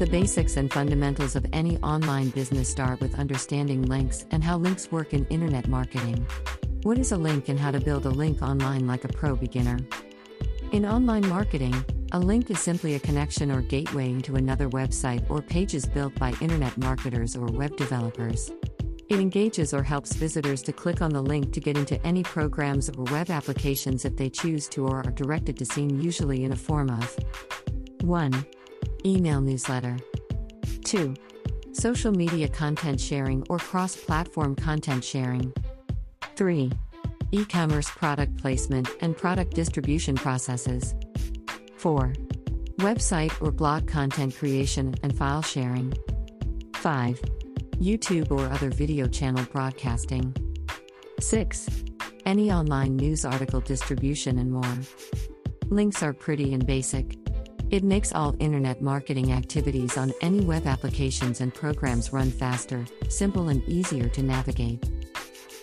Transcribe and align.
The 0.00 0.06
basics 0.06 0.56
and 0.56 0.72
fundamentals 0.72 1.36
of 1.36 1.44
any 1.52 1.76
online 1.82 2.30
business 2.30 2.70
start 2.70 3.02
with 3.02 3.18
understanding 3.18 3.82
links 3.82 4.24
and 4.30 4.42
how 4.42 4.56
links 4.56 4.90
work 4.90 5.12
in 5.12 5.26
internet 5.26 5.68
marketing. 5.68 6.26
What 6.84 6.96
is 6.96 7.12
a 7.12 7.18
link 7.18 7.50
and 7.50 7.60
how 7.60 7.70
to 7.70 7.80
build 7.80 8.06
a 8.06 8.08
link 8.08 8.40
online 8.40 8.86
like 8.86 9.04
a 9.04 9.08
pro 9.08 9.36
beginner? 9.36 9.78
In 10.72 10.86
online 10.86 11.28
marketing, 11.28 11.84
a 12.12 12.18
link 12.18 12.50
is 12.50 12.58
simply 12.58 12.94
a 12.94 12.98
connection 12.98 13.50
or 13.50 13.60
gateway 13.60 14.08
into 14.08 14.36
another 14.36 14.70
website 14.70 15.28
or 15.28 15.42
pages 15.42 15.84
built 15.84 16.14
by 16.14 16.32
internet 16.40 16.78
marketers 16.78 17.36
or 17.36 17.44
web 17.48 17.76
developers. 17.76 18.50
It 19.10 19.20
engages 19.20 19.74
or 19.74 19.82
helps 19.82 20.14
visitors 20.14 20.62
to 20.62 20.72
click 20.72 21.02
on 21.02 21.10
the 21.10 21.22
link 21.22 21.52
to 21.52 21.60
get 21.60 21.76
into 21.76 22.02
any 22.06 22.22
programs 22.22 22.88
or 22.88 23.04
web 23.12 23.28
applications 23.28 24.06
if 24.06 24.16
they 24.16 24.30
choose 24.30 24.66
to 24.68 24.86
or 24.86 25.06
are 25.06 25.12
directed 25.12 25.58
to 25.58 25.66
seen 25.66 26.00
usually 26.00 26.44
in 26.44 26.52
a 26.52 26.56
form 26.56 26.88
of 26.88 27.18
1. 28.00 28.46
Email 29.04 29.40
newsletter 29.40 29.96
2. 30.84 31.14
Social 31.72 32.12
media 32.12 32.48
content 32.48 33.00
sharing 33.00 33.46
or 33.48 33.58
cross 33.58 33.96
platform 33.96 34.54
content 34.54 35.02
sharing 35.02 35.52
3. 36.36 36.70
E 37.32 37.44
commerce 37.44 37.88
product 37.88 38.36
placement 38.36 38.88
and 39.00 39.16
product 39.16 39.54
distribution 39.54 40.16
processes 40.16 40.94
4. 41.76 42.12
Website 42.78 43.32
or 43.40 43.50
blog 43.50 43.86
content 43.86 44.36
creation 44.36 44.94
and 45.02 45.16
file 45.16 45.42
sharing 45.42 45.94
5. 46.74 47.20
YouTube 47.76 48.30
or 48.30 48.44
other 48.52 48.68
video 48.68 49.06
channel 49.06 49.44
broadcasting. 49.50 50.34
6. 51.20 51.68
Any 52.26 52.52
online 52.52 52.96
news 52.96 53.24
article 53.24 53.60
distribution 53.60 54.38
and 54.38 54.52
more. 54.52 54.78
Links 55.70 56.02
are 56.02 56.12
pretty 56.12 56.52
and 56.52 56.66
basic. 56.66 57.19
It 57.70 57.84
makes 57.84 58.12
all 58.12 58.34
internet 58.40 58.82
marketing 58.82 59.32
activities 59.32 59.96
on 59.96 60.12
any 60.22 60.40
web 60.40 60.66
applications 60.66 61.40
and 61.40 61.54
programs 61.54 62.12
run 62.12 62.32
faster, 62.32 62.84
simple, 63.08 63.48
and 63.48 63.62
easier 63.68 64.08
to 64.08 64.22
navigate. 64.24 64.84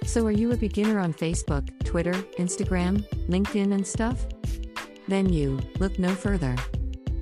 So, 0.05 0.25
are 0.25 0.31
you 0.31 0.53
a 0.53 0.57
beginner 0.57 0.99
on 0.99 1.13
Facebook, 1.13 1.67
Twitter, 1.83 2.13
Instagram, 2.39 3.05
LinkedIn, 3.27 3.73
and 3.73 3.85
stuff? 3.85 4.25
Then 5.09 5.33
you, 5.33 5.59
look 5.79 5.99
no 5.99 6.15
further. 6.15 6.55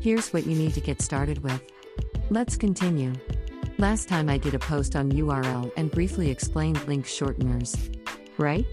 Here's 0.01 0.31
what 0.31 0.45
you 0.45 0.55
need 0.55 0.75
to 0.75 0.81
get 0.81 1.01
started 1.01 1.41
with. 1.41 1.63
Let's 2.29 2.55
continue. 2.55 3.13
Last 3.79 4.07
time 4.07 4.29
I 4.29 4.37
did 4.37 4.53
a 4.53 4.59
post 4.59 4.95
on 4.95 5.11
URL 5.11 5.71
and 5.77 5.89
briefly 5.89 6.29
explained 6.29 6.87
link 6.87 7.05
shorteners. 7.05 7.75
Right? 8.37 8.67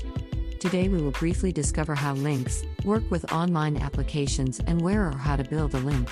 Today 0.62 0.86
we 0.86 1.02
will 1.02 1.10
briefly 1.10 1.50
discover 1.50 1.92
how 1.92 2.14
links 2.14 2.62
work 2.84 3.02
with 3.10 3.32
online 3.32 3.76
applications 3.76 4.60
and 4.60 4.80
where 4.80 5.08
or 5.08 5.16
how 5.16 5.34
to 5.34 5.42
build 5.42 5.74
a 5.74 5.78
link. 5.78 6.08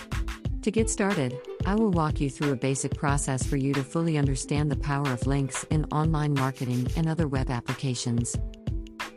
To 0.63 0.73
get 0.73 0.91
started, 0.91 1.39
I 1.67 1.77
will 1.77 1.93
walk 1.93 2.21
you 2.21 2.29
through 2.29 2.51
a 2.51 2.57
basic 2.57 2.97
process 2.97 3.47
for 3.47 3.57
you 3.57 3.73
to 3.75 3.85
fully 3.85 4.19
understand 4.19 4.69
the 4.69 4.75
power 4.75 5.09
of 5.13 5.25
links 5.25 5.63
in 5.71 5.85
online 5.93 6.35
marketing 6.35 6.89
and 6.97 7.09
other 7.09 7.29
web 7.29 7.49
applications. 7.49 8.35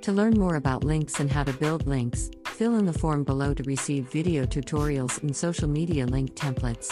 To 0.01 0.11
learn 0.11 0.37
more 0.37 0.57
about 0.57 0.83
links 0.83 1.19
and 1.19 1.31
how 1.31 1.43
to 1.45 1.53
build 1.53 1.87
links, 1.87 2.29
fill 2.45 2.75
in 2.75 2.85
the 2.85 2.93
form 2.93 3.23
below 3.23 3.55
to 3.55 3.63
receive 3.63 4.11
video 4.11 4.45
tutorials 4.45 5.19
and 5.23 5.35
social 5.35 5.67
media 5.67 6.05
link 6.05 6.35
templates. 6.35 6.91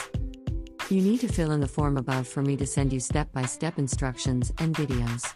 You 0.89 1.03
need 1.03 1.19
to 1.19 1.27
fill 1.27 1.51
in 1.51 1.59
the 1.59 1.67
form 1.67 1.95
above 1.95 2.27
for 2.27 2.41
me 2.41 2.57
to 2.57 2.65
send 2.65 2.91
you 2.91 2.99
step 2.99 3.31
by 3.33 3.43
step 3.43 3.77
instructions 3.77 4.51
and 4.57 4.75
videos. 4.75 5.31